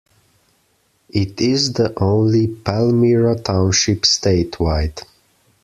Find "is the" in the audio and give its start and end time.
1.39-1.93